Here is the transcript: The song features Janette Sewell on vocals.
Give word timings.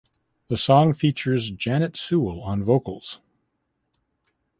The 0.47 0.57
song 0.57 0.95
features 0.95 1.51
Janette 1.51 1.95
Sewell 1.95 2.41
on 2.41 2.63
vocals. 2.63 3.19